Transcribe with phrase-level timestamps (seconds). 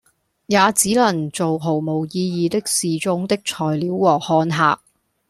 [0.47, 4.79] 也只能做毫無意義的示衆的材料和看客，